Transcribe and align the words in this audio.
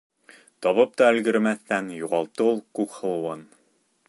Табып 0.65 0.95
та 1.01 1.11
өлгөрмәҫтән 1.17 1.93
юғалтты 1.99 2.49
ул 2.49 2.61
Күкһылыуын. 2.81 3.51